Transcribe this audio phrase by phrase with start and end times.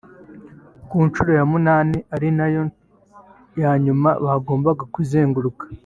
[0.89, 2.63] Ku nshuro ya munani ari nayo
[3.61, 5.63] ya nyuma bagombaga kuzenguruka